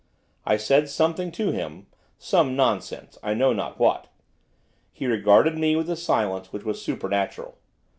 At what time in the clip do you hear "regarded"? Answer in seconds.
5.05-5.59